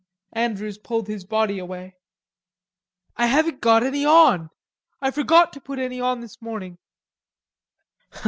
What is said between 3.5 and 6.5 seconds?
got any on. I forgot to put any on this